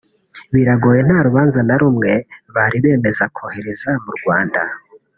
biragoye 0.53 0.99
nta 1.07 1.19
rubanza 1.27 1.59
na 1.67 1.75
rumwe 1.81 2.11
bari 2.55 2.77
bemeza 2.83 3.23
kohereza 3.35 3.89
mu 4.03 4.11
Rwanda 4.19 4.61